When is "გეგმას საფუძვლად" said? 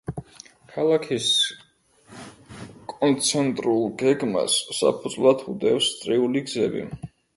4.03-5.45